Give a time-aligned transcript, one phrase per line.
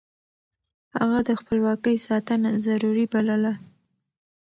[0.97, 3.53] هغه د خپلواکۍ ساتنه ضروري بلله.